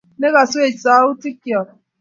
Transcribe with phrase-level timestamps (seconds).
[0.19, 1.67] Ne kaswech sa-utikyok.